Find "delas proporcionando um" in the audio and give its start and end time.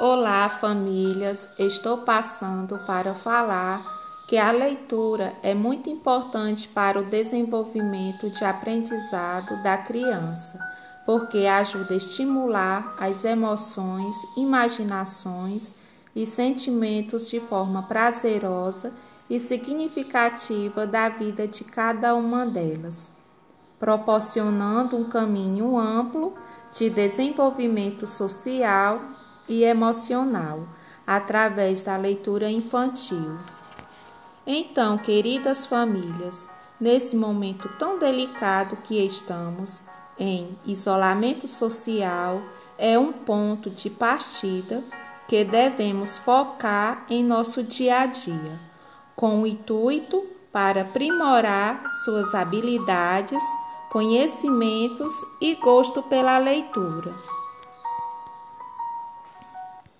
22.46-25.10